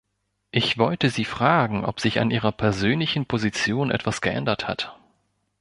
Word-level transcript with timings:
Ich 0.49 0.79
wollte 0.79 1.11
Sie 1.11 1.25
fragen, 1.25 1.85
ob 1.85 1.99
sich 1.99 2.19
an 2.19 2.31
Ihrer 2.31 2.51
persönlichen 2.51 3.27
Position 3.27 3.91
etwas 3.91 4.19
geändert 4.21 4.67
hat. 4.67 4.97